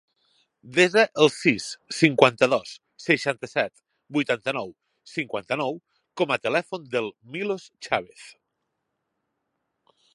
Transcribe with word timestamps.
Desa 0.77 1.01
el 1.23 1.27
sis, 1.33 1.65
cinquanta-dos, 1.97 2.71
seixanta-set, 3.03 3.71
vuitanta-nou, 4.19 4.73
cinquanta-nou 5.13 5.77
com 6.23 6.35
a 6.37 6.39
telèfon 6.47 6.89
del 6.97 7.11
Milos 7.35 7.69
Chavez. 7.89 8.25